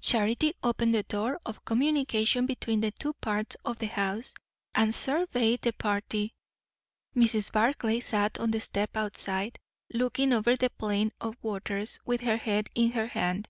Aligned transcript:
Charity 0.00 0.52
opened 0.64 0.94
the 0.96 1.04
door 1.04 1.38
of 1.46 1.64
communication 1.64 2.44
between 2.44 2.80
the 2.80 2.90
two 2.90 3.12
parts 3.12 3.54
of 3.64 3.78
the 3.78 3.86
house, 3.86 4.34
and 4.74 4.92
surveyed 4.92 5.62
the 5.62 5.72
party. 5.72 6.34
Mrs. 7.14 7.52
Barclay 7.52 8.00
sat 8.00 8.36
on 8.40 8.50
the 8.50 8.58
step 8.58 8.96
outside, 8.96 9.60
looking 9.92 10.32
over 10.32 10.56
the 10.56 10.70
plain 10.70 11.12
of 11.20 11.36
waters, 11.40 12.00
with 12.04 12.22
her 12.22 12.36
head 12.36 12.68
in 12.74 12.90
her 12.90 13.06
hand. 13.06 13.46